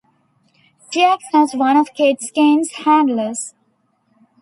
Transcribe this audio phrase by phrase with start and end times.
[0.89, 3.53] She acts as one of Kate Kane's handlers.